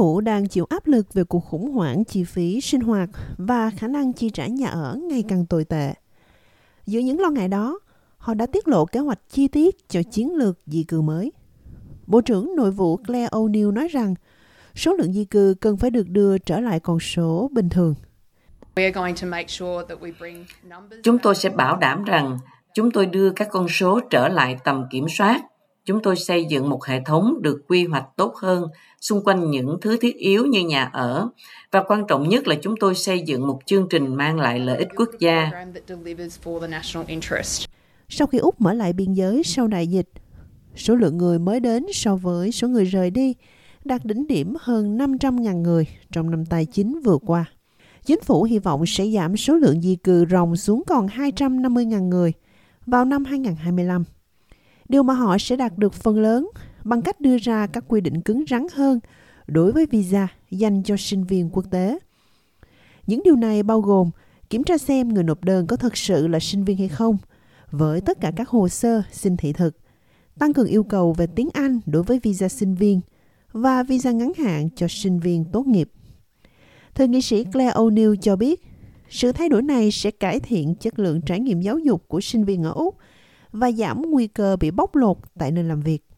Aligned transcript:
phủ 0.00 0.20
đang 0.20 0.48
chịu 0.48 0.66
áp 0.70 0.86
lực 0.86 1.14
về 1.14 1.24
cuộc 1.24 1.40
khủng 1.40 1.72
hoảng 1.72 2.04
chi 2.04 2.24
phí 2.24 2.60
sinh 2.60 2.80
hoạt 2.80 3.10
và 3.38 3.70
khả 3.70 3.86
năng 3.86 4.12
chi 4.12 4.30
trả 4.30 4.46
nhà 4.46 4.68
ở 4.68 4.98
ngày 5.08 5.24
càng 5.28 5.46
tồi 5.46 5.64
tệ. 5.64 5.94
Giữa 6.86 7.00
những 7.00 7.20
lo 7.20 7.30
ngại 7.30 7.48
đó, 7.48 7.78
họ 8.18 8.34
đã 8.34 8.46
tiết 8.46 8.68
lộ 8.68 8.84
kế 8.84 9.00
hoạch 9.00 9.18
chi 9.30 9.48
tiết 9.48 9.88
cho 9.88 10.02
chiến 10.02 10.34
lược 10.34 10.58
di 10.66 10.82
cư 10.82 11.00
mới. 11.00 11.32
Bộ 12.06 12.20
trưởng 12.20 12.56
Nội 12.56 12.70
vụ 12.70 12.96
Claire 12.96 13.28
O'Neill 13.28 13.72
nói 13.72 13.88
rằng 13.88 14.14
số 14.74 14.94
lượng 14.94 15.12
di 15.12 15.24
cư 15.24 15.54
cần 15.60 15.76
phải 15.76 15.90
được 15.90 16.08
đưa 16.08 16.38
trở 16.38 16.60
lại 16.60 16.80
con 16.80 17.00
số 17.00 17.50
bình 17.52 17.68
thường. 17.68 17.94
Chúng 21.02 21.18
tôi 21.18 21.34
sẽ 21.34 21.48
bảo 21.48 21.76
đảm 21.76 22.04
rằng 22.04 22.38
chúng 22.74 22.90
tôi 22.90 23.06
đưa 23.06 23.30
các 23.30 23.48
con 23.50 23.68
số 23.68 24.00
trở 24.10 24.28
lại 24.28 24.56
tầm 24.64 24.84
kiểm 24.90 25.06
soát. 25.08 25.42
Chúng 25.90 26.02
tôi 26.02 26.16
xây 26.16 26.44
dựng 26.44 26.70
một 26.70 26.84
hệ 26.84 27.00
thống 27.06 27.42
được 27.42 27.62
quy 27.68 27.84
hoạch 27.84 28.16
tốt 28.16 28.34
hơn 28.36 28.64
xung 29.00 29.24
quanh 29.24 29.50
những 29.50 29.78
thứ 29.82 29.96
thiết 29.96 30.16
yếu 30.16 30.46
như 30.46 30.60
nhà 30.60 30.84
ở 30.84 31.28
và 31.70 31.82
quan 31.82 32.06
trọng 32.08 32.28
nhất 32.28 32.48
là 32.48 32.54
chúng 32.62 32.74
tôi 32.80 32.94
xây 32.94 33.22
dựng 33.22 33.46
một 33.46 33.60
chương 33.66 33.86
trình 33.90 34.14
mang 34.14 34.40
lại 34.40 34.58
lợi 34.58 34.78
ích 34.78 34.88
quốc 34.96 35.08
gia. 35.18 35.50
Sau 38.08 38.26
khi 38.26 38.38
Úc 38.38 38.60
mở 38.60 38.72
lại 38.72 38.92
biên 38.92 39.12
giới 39.12 39.42
sau 39.44 39.66
đại 39.66 39.86
dịch, 39.86 40.08
số 40.76 40.94
lượng 40.94 41.18
người 41.18 41.38
mới 41.38 41.60
đến 41.60 41.86
so 41.92 42.16
với 42.16 42.52
số 42.52 42.68
người 42.68 42.84
rời 42.84 43.10
đi 43.10 43.34
đạt 43.84 44.04
đỉnh 44.04 44.26
điểm 44.26 44.54
hơn 44.60 44.98
500.000 44.98 45.62
người 45.62 45.86
trong 46.12 46.30
năm 46.30 46.46
tài 46.46 46.66
chính 46.66 47.00
vừa 47.00 47.18
qua. 47.26 47.44
Chính 48.04 48.20
phủ 48.20 48.42
hy 48.42 48.58
vọng 48.58 48.86
sẽ 48.86 49.06
giảm 49.06 49.36
số 49.36 49.54
lượng 49.54 49.82
di 49.82 49.96
cư 49.96 50.26
ròng 50.30 50.56
xuống 50.56 50.82
còn 50.86 51.06
250.000 51.06 52.08
người 52.08 52.32
vào 52.86 53.04
năm 53.04 53.24
2025. 53.24 54.04
Điều 54.90 55.02
mà 55.02 55.14
họ 55.14 55.38
sẽ 55.38 55.56
đạt 55.56 55.78
được 55.78 55.94
phần 55.94 56.18
lớn 56.18 56.48
bằng 56.84 57.02
cách 57.02 57.20
đưa 57.20 57.36
ra 57.38 57.66
các 57.66 57.84
quy 57.88 58.00
định 58.00 58.20
cứng 58.20 58.44
rắn 58.50 58.66
hơn 58.72 59.00
đối 59.46 59.72
với 59.72 59.86
visa 59.86 60.28
dành 60.50 60.82
cho 60.82 60.96
sinh 60.96 61.24
viên 61.24 61.50
quốc 61.50 61.64
tế. 61.70 61.98
Những 63.06 63.22
điều 63.24 63.36
này 63.36 63.62
bao 63.62 63.80
gồm 63.80 64.10
kiểm 64.50 64.64
tra 64.64 64.78
xem 64.78 65.08
người 65.08 65.24
nộp 65.24 65.44
đơn 65.44 65.66
có 65.66 65.76
thật 65.76 65.96
sự 65.96 66.26
là 66.26 66.40
sinh 66.40 66.64
viên 66.64 66.76
hay 66.76 66.88
không, 66.88 67.18
với 67.70 68.00
tất 68.00 68.20
cả 68.20 68.32
các 68.36 68.48
hồ 68.48 68.68
sơ 68.68 69.02
xin 69.12 69.36
thị 69.36 69.52
thực, 69.52 69.76
tăng 70.38 70.52
cường 70.52 70.68
yêu 70.68 70.82
cầu 70.82 71.12
về 71.12 71.26
tiếng 71.26 71.48
Anh 71.52 71.80
đối 71.86 72.02
với 72.02 72.20
visa 72.22 72.48
sinh 72.48 72.74
viên 72.74 73.00
và 73.52 73.82
visa 73.82 74.10
ngắn 74.10 74.32
hạn 74.38 74.68
cho 74.76 74.86
sinh 74.88 75.20
viên 75.20 75.44
tốt 75.44 75.66
nghiệp. 75.66 75.90
Thượng 76.94 77.10
nghị 77.10 77.20
sĩ 77.20 77.44
Claire 77.44 77.72
O'Neill 77.72 78.16
cho 78.16 78.36
biết, 78.36 78.66
sự 79.08 79.32
thay 79.32 79.48
đổi 79.48 79.62
này 79.62 79.90
sẽ 79.90 80.10
cải 80.10 80.40
thiện 80.40 80.74
chất 80.74 80.98
lượng 80.98 81.20
trải 81.20 81.40
nghiệm 81.40 81.60
giáo 81.60 81.78
dục 81.78 82.08
của 82.08 82.20
sinh 82.20 82.44
viên 82.44 82.62
ở 82.62 82.72
Úc 82.72 82.96
và 83.52 83.72
giảm 83.72 84.02
nguy 84.02 84.26
cơ 84.26 84.56
bị 84.56 84.70
bóc 84.70 84.96
lột 84.96 85.16
tại 85.38 85.50
nơi 85.50 85.64
làm 85.64 85.80
việc. 85.80 86.09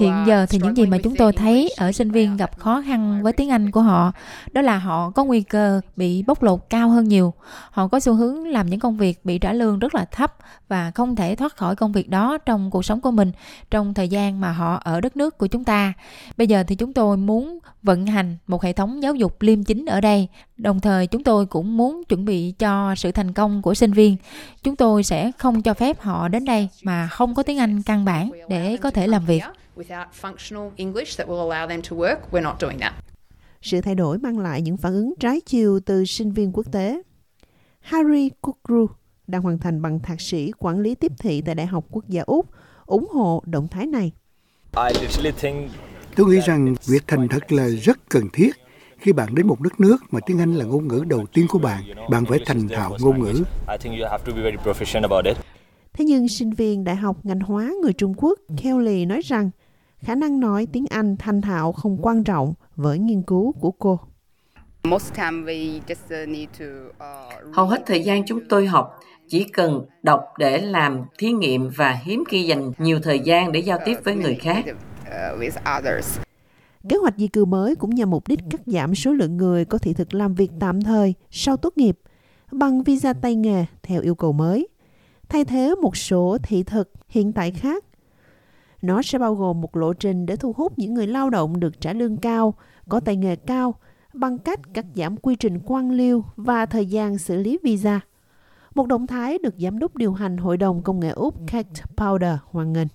Hiện 0.00 0.24
giờ 0.26 0.46
thì 0.46 0.58
những 0.62 0.76
gì 0.76 0.86
mà 0.86 0.98
chúng 1.04 1.16
tôi 1.16 1.32
thấy 1.32 1.74
ở 1.76 1.92
sinh 1.92 2.10
viên 2.10 2.36
gặp 2.36 2.58
khó 2.58 2.82
khăn 2.86 3.22
với 3.22 3.32
tiếng 3.32 3.50
Anh 3.50 3.70
của 3.70 3.82
họ, 3.82 4.12
đó 4.52 4.62
là 4.62 4.78
họ 4.78 5.10
có 5.10 5.24
nguy 5.24 5.42
cơ 5.42 5.80
bị 5.96 6.22
bóc 6.22 6.42
lột 6.42 6.70
cao 6.70 6.88
hơn 6.88 7.08
nhiều. 7.08 7.34
Họ 7.70 7.88
có 7.88 8.00
xu 8.00 8.14
hướng 8.14 8.46
làm 8.46 8.70
những 8.70 8.80
công 8.80 8.96
việc 8.96 9.24
bị 9.24 9.38
trả 9.38 9.52
lương 9.52 9.78
rất 9.78 9.94
là 9.94 10.04
thấp 10.04 10.34
và 10.68 10.90
không 10.90 11.16
thể 11.16 11.34
thoát 11.34 11.56
khỏi 11.56 11.76
công 11.76 11.92
việc 11.92 12.10
đó 12.10 12.38
trong 12.38 12.70
cuộc 12.70 12.84
sống 12.84 13.00
của 13.00 13.10
mình 13.10 13.32
trong 13.70 13.94
thời 13.94 14.08
gian 14.08 14.40
mà 14.40 14.52
họ 14.52 14.80
ở 14.84 15.00
đất 15.00 15.16
nước 15.16 15.38
của 15.38 15.46
chúng 15.46 15.64
ta. 15.64 15.92
Bây 16.36 16.46
giờ 16.46 16.64
thì 16.66 16.74
chúng 16.74 16.92
tôi 16.92 17.16
muốn 17.16 17.58
vận 17.82 18.06
hành 18.06 18.36
một 18.46 18.62
hệ 18.62 18.72
thống 18.72 19.02
giáo 19.02 19.14
dục 19.14 19.42
liêm 19.42 19.64
chính 19.64 19.86
ở 19.86 20.00
đây. 20.00 20.28
Đồng 20.56 20.80
thời 20.80 21.06
chúng 21.06 21.24
tôi 21.24 21.46
cũng 21.46 21.76
muốn 21.76 22.04
chuẩn 22.04 22.24
bị 22.24 22.54
cho 22.58 22.94
sự 22.94 23.12
thành 23.12 23.32
công 23.32 23.62
của 23.62 23.74
sinh 23.74 23.92
viên. 23.92 24.16
Chúng 24.62 24.76
tôi 24.76 25.02
sẽ 25.02 25.32
không 25.38 25.62
cho 25.62 25.74
phép 25.74 26.00
họ 26.00 26.28
đến 26.28 26.44
đây 26.44 26.68
mà 26.82 27.06
không 27.06 27.34
có 27.34 27.42
tiếng 27.42 27.58
Anh 27.58 27.82
căn 27.82 28.04
bản 28.08 28.30
để 28.48 28.76
có 28.82 28.90
thể 28.90 29.06
làm 29.06 29.24
việc. 29.24 29.42
Sự 33.62 33.80
thay 33.80 33.94
đổi 33.94 34.18
mang 34.18 34.38
lại 34.38 34.62
những 34.62 34.76
phản 34.76 34.92
ứng 34.92 35.14
trái 35.20 35.40
chiều 35.46 35.80
từ 35.86 36.04
sinh 36.04 36.32
viên 36.32 36.52
quốc 36.52 36.72
tế. 36.72 37.02
Harry 37.80 38.30
Kukru 38.40 38.86
đang 39.26 39.42
hoàn 39.42 39.58
thành 39.58 39.82
bằng 39.82 40.00
thạc 40.00 40.20
sĩ 40.20 40.52
quản 40.58 40.80
lý 40.80 40.94
tiếp 40.94 41.12
thị 41.18 41.42
tại 41.46 41.54
Đại 41.54 41.66
học 41.66 41.84
Quốc 41.90 42.08
gia 42.08 42.22
Úc, 42.22 42.46
ủng 42.86 43.08
hộ 43.12 43.42
động 43.46 43.68
thái 43.68 43.86
này. 43.86 44.12
Tôi 46.16 46.26
nghĩ 46.26 46.40
rằng 46.40 46.74
việc 46.86 47.02
thành 47.06 47.28
thật 47.28 47.52
là 47.52 47.68
rất 47.68 47.98
cần 48.08 48.28
thiết. 48.32 48.50
Khi 48.98 49.12
bạn 49.12 49.34
đến 49.34 49.46
một 49.46 49.60
đất 49.60 49.80
nước 49.80 49.96
mà 50.10 50.20
tiếng 50.26 50.38
Anh 50.38 50.54
là 50.54 50.64
ngôn 50.64 50.88
ngữ 50.88 51.04
đầu 51.06 51.26
tiên 51.32 51.46
của 51.48 51.58
bạn, 51.58 51.82
bạn 52.10 52.24
phải 52.24 52.38
thành 52.46 52.68
thạo 52.68 52.96
ngôn 53.00 53.22
ngữ. 53.22 53.44
Thế 55.98 56.04
nhưng 56.04 56.28
sinh 56.28 56.50
viên 56.50 56.84
Đại 56.84 56.96
học 56.96 57.16
ngành 57.22 57.40
hóa 57.40 57.72
người 57.82 57.92
Trung 57.92 58.14
Quốc 58.16 58.38
Kelly 58.62 59.04
nói 59.04 59.20
rằng 59.24 59.50
khả 59.98 60.14
năng 60.14 60.40
nói 60.40 60.66
tiếng 60.72 60.86
Anh 60.90 61.16
thành 61.16 61.40
thạo 61.40 61.72
không 61.72 61.98
quan 62.02 62.24
trọng 62.24 62.54
với 62.76 62.98
nghiên 62.98 63.22
cứu 63.22 63.52
của 63.52 63.70
cô. 63.70 64.00
Hầu 67.52 67.66
hết 67.66 67.82
thời 67.86 68.02
gian 68.02 68.26
chúng 68.26 68.40
tôi 68.48 68.66
học 68.66 69.00
chỉ 69.28 69.44
cần 69.44 69.86
đọc 70.02 70.24
để 70.38 70.58
làm 70.58 71.02
thí 71.18 71.32
nghiệm 71.32 71.68
và 71.76 71.92
hiếm 71.92 72.24
khi 72.28 72.42
dành 72.42 72.72
nhiều 72.78 73.00
thời 73.02 73.18
gian 73.20 73.52
để 73.52 73.60
giao 73.60 73.78
tiếp 73.84 73.96
với 74.04 74.14
người 74.14 74.34
khác. 74.34 74.64
Kế 76.88 76.96
hoạch 76.96 77.14
di 77.16 77.28
cư 77.28 77.44
mới 77.44 77.76
cũng 77.76 77.94
nhằm 77.94 78.10
mục 78.10 78.28
đích 78.28 78.40
cắt 78.50 78.60
giảm 78.66 78.94
số 78.94 79.12
lượng 79.12 79.36
người 79.36 79.64
có 79.64 79.78
thị 79.78 79.94
thực 79.94 80.14
làm 80.14 80.34
việc 80.34 80.50
tạm 80.60 80.82
thời 80.82 81.14
sau 81.30 81.56
tốt 81.56 81.72
nghiệp 81.76 81.98
bằng 82.52 82.82
visa 82.82 83.12
tay 83.12 83.34
nghề 83.34 83.64
theo 83.82 84.02
yêu 84.02 84.14
cầu 84.14 84.32
mới, 84.32 84.68
thay 85.28 85.44
thế 85.44 85.74
một 85.82 85.96
số 85.96 86.38
thị 86.42 86.62
thực 86.62 86.92
hiện 87.08 87.32
tại 87.32 87.50
khác. 87.50 87.84
Nó 88.82 89.02
sẽ 89.02 89.18
bao 89.18 89.34
gồm 89.34 89.60
một 89.60 89.76
lộ 89.76 89.92
trình 89.92 90.26
để 90.26 90.36
thu 90.36 90.52
hút 90.52 90.72
những 90.76 90.94
người 90.94 91.06
lao 91.06 91.30
động 91.30 91.60
được 91.60 91.80
trả 91.80 91.92
lương 91.92 92.16
cao, 92.16 92.54
có 92.88 93.00
tay 93.00 93.16
nghề 93.16 93.36
cao, 93.36 93.74
bằng 94.14 94.38
cách 94.38 94.60
cắt 94.74 94.84
giảm 94.94 95.16
quy 95.16 95.36
trình 95.36 95.58
quan 95.64 95.90
liêu 95.90 96.24
và 96.36 96.66
thời 96.66 96.86
gian 96.86 97.18
xử 97.18 97.36
lý 97.36 97.58
visa. 97.62 98.00
Một 98.74 98.86
động 98.86 99.06
thái 99.06 99.38
được 99.42 99.54
Giám 99.58 99.78
đốc 99.78 99.96
điều 99.96 100.12
hành 100.12 100.36
Hội 100.36 100.56
đồng 100.56 100.82
Công 100.82 101.00
nghệ 101.00 101.10
Úc 101.10 101.34
Kate 101.46 101.82
Powder 101.96 102.36
hoan 102.44 102.72
nghênh. 102.72 102.86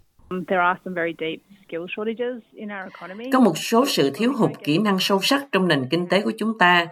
Có 3.33 3.39
một 3.39 3.57
số 3.57 3.85
sự 3.85 4.11
thiếu 4.13 4.33
hụt 4.37 4.51
kỹ 4.63 4.77
năng 4.77 4.97
sâu 4.99 5.19
sắc 5.21 5.45
trong 5.51 5.67
nền 5.67 5.85
kinh 5.89 6.07
tế 6.09 6.21
của 6.21 6.31
chúng 6.37 6.57
ta 6.57 6.87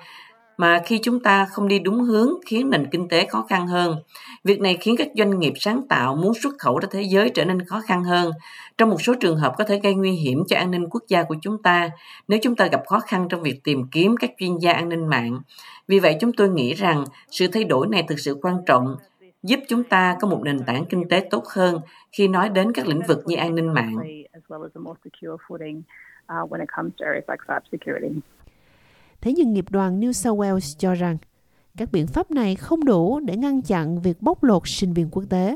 mà 0.62 0.82
khi 0.86 1.00
chúng 1.04 1.20
ta 1.20 1.46
không 1.46 1.68
đi 1.68 1.80
đúng 1.80 2.02
hướng, 2.02 2.30
khiến 2.46 2.70
nền 2.70 2.88
kinh 2.92 3.08
tế 3.08 3.26
khó 3.26 3.46
khăn 3.50 3.68
hơn. 3.68 3.96
Việc 4.44 4.62
này 4.62 4.78
khiến 4.82 4.96
các 4.98 5.08
doanh 5.16 5.40
nghiệp 5.40 5.54
sáng 5.56 5.88
tạo 5.90 6.16
muốn 6.16 6.34
xuất 6.34 6.54
khẩu 6.60 6.80
ra 6.80 6.88
thế 6.92 7.02
giới 7.02 7.30
trở 7.30 7.46
nên 7.46 7.66
khó 7.66 7.82
khăn 7.86 8.04
hơn. 8.04 8.32
Trong 8.78 8.90
một 8.90 9.02
số 9.02 9.14
trường 9.20 9.38
hợp 9.38 9.54
có 9.58 9.64
thể 9.64 9.80
gây 9.84 9.94
nguy 9.94 10.12
hiểm 10.12 10.44
cho 10.48 10.58
an 10.58 10.72
ninh 10.72 10.90
quốc 10.90 11.04
gia 11.08 11.24
của 11.24 11.36
chúng 11.42 11.62
ta, 11.62 11.90
nếu 12.28 12.40
chúng 12.42 12.56
ta 12.56 12.68
gặp 12.68 12.82
khó 12.88 13.00
khăn 13.00 13.28
trong 13.30 13.42
việc 13.42 13.64
tìm 13.64 13.88
kiếm 13.92 14.18
các 14.18 14.32
chuyên 14.38 14.58
gia 14.58 14.74
an 14.74 14.90
ninh 14.90 15.08
mạng. 15.08 15.42
Vì 15.88 16.00
vậy 16.00 16.18
chúng 16.22 16.34
tôi 16.34 16.50
nghĩ 16.50 16.74
rằng 16.74 17.06
sự 17.32 17.48
thay 17.48 17.64
đổi 17.64 17.88
này 17.88 18.06
thực 18.08 18.20
sự 18.20 18.38
quan 18.42 18.58
trọng, 18.66 18.96
giúp 19.44 19.60
chúng 19.68 19.84
ta 19.84 20.18
có 20.22 20.28
một 20.28 20.42
nền 20.44 20.60
tảng 20.66 20.86
kinh 20.86 21.10
tế 21.10 21.28
tốt 21.30 21.44
hơn 21.48 21.80
khi 22.12 22.28
nói 22.28 22.50
đến 22.50 22.72
các 22.74 22.88
lĩnh 22.88 23.02
vực 23.08 23.24
như 23.26 23.36
an 23.36 23.56
ninh 23.56 23.74
mạng. 23.74 23.96
Thế 29.22 29.34
nhưng 29.34 29.54
nghiệp 29.54 29.66
đoàn 29.70 30.00
New 30.00 30.12
South 30.12 30.40
Wales 30.40 30.76
cho 30.80 30.94
rằng 30.94 31.18
các 31.78 31.92
biện 31.92 32.08
pháp 32.08 32.32
này 32.32 32.56
không 32.56 32.86
đủ 32.86 33.20
để 33.20 33.38
ngăn 33.38 33.62
chặn 33.62 34.02
việc 34.02 34.22
bóc 34.22 34.44
lột 34.44 34.62
sinh 34.66 34.94
viên 34.94 35.10
quốc 35.12 35.24
tế. 35.30 35.56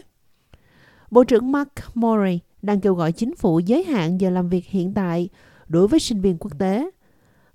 Bộ 1.11 1.23
trưởng 1.23 1.51
Mark 1.51 1.71
Morey 1.93 2.39
đang 2.61 2.79
kêu 2.81 2.93
gọi 2.93 3.11
chính 3.11 3.35
phủ 3.35 3.59
giới 3.59 3.83
hạn 3.83 4.21
giờ 4.21 4.29
làm 4.29 4.49
việc 4.49 4.65
hiện 4.65 4.93
tại 4.93 5.29
đối 5.67 5.87
với 5.87 5.99
sinh 5.99 6.21
viên 6.21 6.37
quốc 6.37 6.59
tế, 6.59 6.89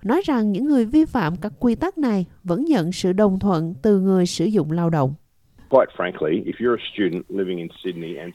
nói 0.02 0.22
rằng 0.24 0.52
những 0.52 0.64
người 0.64 0.84
vi 0.84 1.04
phạm 1.04 1.36
các 1.36 1.52
quy 1.58 1.74
tắc 1.74 1.98
này 1.98 2.26
vẫn 2.44 2.64
nhận 2.64 2.92
sự 2.92 3.12
đồng 3.12 3.38
thuận 3.38 3.74
từ 3.82 4.00
người 4.00 4.26
sử 4.26 4.44
dụng 4.44 4.72
lao 4.72 4.90
động. 4.90 5.14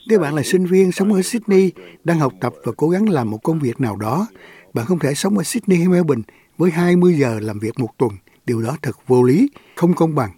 Nếu 0.09 0.19
bạn 0.19 0.35
là 0.35 0.44
sinh 0.44 0.66
viên 0.66 0.91
sống 0.91 1.14
ở 1.14 1.22
Sydney, 1.22 1.72
đang 2.03 2.20
học 2.20 2.34
tập 2.41 2.53
và 2.64 2.72
cố 2.78 2.90
gắng 2.90 3.09
làm 3.09 3.32
một 3.32 3.44
công 3.44 3.59
việc 3.59 3.82
nào 3.82 3.96
đó, 3.96 4.28
bạn 4.73 4.85
không 4.85 5.00
thể 5.00 5.14
sống 5.14 5.38
ở 5.38 5.44
Sydney 5.44 5.78
hay 5.78 5.88
Melbourne 5.88 6.23
với 6.57 6.72
20 6.72 7.13
giờ 7.13 7.40
làm 7.40 7.59
việc 7.59 7.79
một 7.79 7.97
tuần. 7.97 8.11
Điều 8.46 8.61
đó 8.61 8.78
thật 8.81 8.96
vô 9.07 9.23
lý, 9.23 9.49
không 9.75 9.93
công 9.93 10.16
bằng. 10.16 10.31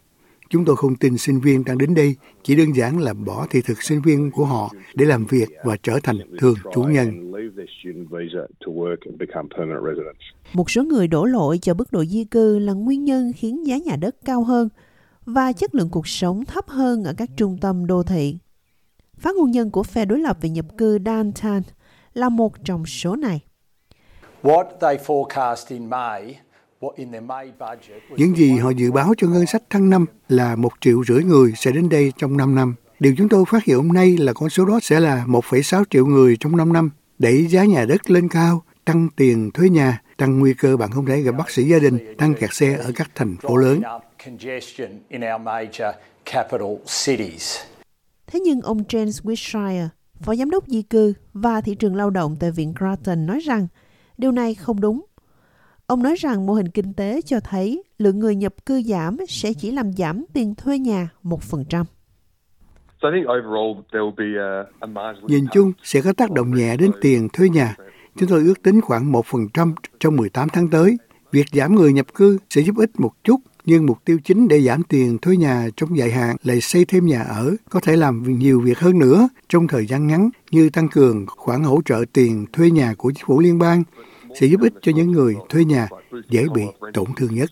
Chúng 0.49 0.65
tôi 0.65 0.75
không 0.75 0.95
tin 0.95 1.17
sinh 1.17 1.39
viên 1.39 1.63
đang 1.63 1.77
đến 1.77 1.93
đây 1.93 2.15
chỉ 2.43 2.55
đơn 2.55 2.75
giản 2.75 2.99
là 2.99 3.13
bỏ 3.13 3.47
thị 3.49 3.61
thực 3.61 3.83
sinh 3.83 4.01
viên 4.01 4.31
của 4.31 4.45
họ 4.45 4.71
để 4.95 5.05
làm 5.05 5.25
việc 5.25 5.49
và 5.63 5.77
trở 5.83 5.99
thành 6.03 6.17
thường 6.39 6.55
chủ 6.73 6.83
nhân. 6.83 7.31
Một 10.53 10.71
số 10.71 10.83
người 10.83 11.07
đổ 11.07 11.25
lỗi 11.25 11.57
cho 11.57 11.73
mức 11.73 11.91
độ 11.91 12.05
di 12.05 12.23
cư 12.23 12.59
là 12.59 12.73
nguyên 12.73 13.05
nhân 13.05 13.31
khiến 13.35 13.67
giá 13.67 13.77
nhà 13.77 13.95
đất 13.95 14.15
cao 14.25 14.43
hơn 14.43 14.69
và 15.25 15.51
chất 15.53 15.75
lượng 15.75 15.89
cuộc 15.89 16.07
sống 16.07 16.45
thấp 16.45 16.67
hơn 16.67 17.03
ở 17.03 17.13
các 17.17 17.29
trung 17.37 17.57
tâm 17.61 17.87
đô 17.87 18.03
thị. 18.03 18.37
Phát 19.17 19.35
ngôn 19.35 19.51
nhân 19.51 19.71
của 19.71 19.83
phe 19.83 20.05
đối 20.05 20.19
lập 20.19 20.37
về 20.41 20.49
nhập 20.49 20.65
cư 20.77 20.99
Dan 21.05 21.31
Tan 21.41 21.61
là 22.13 22.29
một 22.29 22.65
trong 22.65 22.85
số 22.85 23.15
này. 23.15 23.46
Những 28.18 28.36
gì 28.38 28.57
họ 28.57 28.69
dự 28.69 28.92
báo 28.92 29.13
cho 29.18 29.28
ngân 29.28 29.45
sách 29.45 29.63
tháng 29.69 29.89
5 29.89 30.06
là 30.30 30.56
một 30.56 30.72
triệu 30.81 31.04
rưỡi 31.04 31.24
người 31.24 31.54
sẽ 31.56 31.72
đến 31.72 31.89
đây 31.89 32.13
trong 32.18 32.38
5 32.38 32.56
năm. 32.56 32.75
Điều 33.00 33.13
chúng 33.18 33.30
tôi 33.30 33.45
phát 33.48 33.63
hiện 33.63 33.78
hôm 33.78 33.88
nay 33.88 34.18
là 34.18 34.34
con 34.34 34.50
số 34.50 34.66
đó 34.66 34.80
sẽ 34.81 35.00
là 35.00 35.25
1,6 35.28 35.84
triệu 35.89 36.06
người 36.06 36.38
trong 36.39 36.57
5 36.57 36.74
năm, 36.74 36.89
đẩy 37.19 37.45
giá 37.45 37.66
nhà 37.66 37.86
đất 37.86 38.12
lên 38.12 38.30
cao. 38.30 38.63
tăng 38.86 39.10
tiền 39.16 39.51
thuế 39.51 39.69
nhà, 39.69 40.01
tăng 40.18 40.39
nguy 40.39 40.54
cơ 40.54 40.78
bạn 40.78 40.92
không 40.92 41.06
thể 41.06 41.22
gặp 41.22 41.31
bác 41.31 41.50
sĩ 41.50 41.63
gia 41.63 41.80
đình, 41.80 42.16
tăng 42.18 42.34
kẹt 42.34 42.54
xe 42.54 42.78
ở 42.78 42.92
các 42.95 43.12
thành 43.16 43.36
phố 43.42 43.56
lớn. 43.56 43.81
Thế 48.28 48.39
nhưng 48.39 48.62
ông 48.62 48.78
James 48.78 49.24
Wilshire, 49.24 49.88
Phó 50.22 50.36
Giám 50.36 50.50
đốc 50.50 50.68
di 50.68 50.81
cư 50.81 51.13
và 51.34 51.62
thị 51.62 51.75
trường 51.75 51.95
lao 51.95 52.10
động 52.10 52.36
tại 52.39 52.51
Viện 52.51 52.74
Grattan 52.80 53.25
nói 53.25 53.39
rằng 53.39 53.68
điều 54.17 54.31
này 54.31 54.55
không 54.55 54.81
đúng. 54.81 55.05
Ông 55.87 56.03
nói 56.03 56.15
rằng 56.15 56.45
mô 56.45 56.53
hình 56.53 56.67
kinh 56.67 56.93
tế 56.93 57.21
cho 57.25 57.39
thấy 57.39 57.83
lượng 57.97 58.19
người 58.19 58.35
nhập 58.35 58.53
cư 58.65 58.81
giảm 58.81 59.17
sẽ 59.27 59.53
chỉ 59.53 59.71
làm 59.71 59.93
giảm 59.93 60.25
tiền 60.33 60.55
thuê 60.55 60.79
nhà 60.79 61.09
1%. 61.23 61.83
Nhìn 65.27 65.45
chung 65.53 65.73
sẽ 65.83 66.01
có 66.01 66.13
tác 66.13 66.31
động 66.31 66.55
nhẹ 66.55 66.77
đến 66.77 66.91
tiền 67.01 67.27
thuê 67.33 67.49
nhà. 67.49 67.75
Chúng 68.15 68.29
tôi 68.29 68.43
ước 68.43 68.63
tính 68.63 68.81
khoảng 68.81 69.11
1% 69.11 69.73
trong 69.99 70.15
18 70.15 70.49
tháng 70.49 70.69
tới. 70.69 70.97
Việc 71.31 71.47
giảm 71.51 71.75
người 71.75 71.93
nhập 71.93 72.05
cư 72.15 72.37
sẽ 72.49 72.61
giúp 72.61 72.75
ích 72.77 72.99
một 72.99 73.11
chút, 73.23 73.37
nhưng 73.67 73.85
mục 73.85 73.97
tiêu 74.05 74.17
chính 74.23 74.47
để 74.47 74.61
giảm 74.61 74.83
tiền 74.83 75.17
thuê 75.21 75.37
nhà 75.37 75.67
trong 75.77 75.97
dài 75.97 76.11
hạn 76.11 76.35
là 76.43 76.53
xây 76.61 76.85
thêm 76.85 77.05
nhà 77.05 77.23
ở, 77.23 77.55
có 77.69 77.79
thể 77.83 77.95
làm 77.95 78.23
nhiều 78.39 78.61
việc 78.61 78.79
hơn 78.79 78.99
nữa 78.99 79.29
trong 79.49 79.67
thời 79.67 79.85
gian 79.85 80.07
ngắn 80.07 80.29
như 80.51 80.69
tăng 80.69 80.87
cường 80.89 81.25
khoản 81.27 81.63
hỗ 81.63 81.81
trợ 81.85 82.05
tiền 82.13 82.45
thuê 82.53 82.71
nhà 82.71 82.93
của 82.97 83.11
chính 83.15 83.25
phủ 83.27 83.39
liên 83.39 83.59
bang, 83.59 83.83
sẽ 84.35 84.47
giúp 84.47 84.61
ích 84.61 84.73
cho 84.81 84.91
những 84.95 85.11
người 85.11 85.35
thuê 85.49 85.65
nhà 85.65 85.87
dễ 86.29 86.45
bị 86.55 86.61
tổn 86.93 87.05
thương 87.17 87.35
nhất. 87.35 87.49